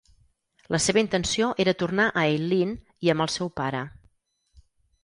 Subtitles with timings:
[0.75, 2.75] La seva intenció era tornar a Eileen
[3.09, 3.85] i amb el seu pare.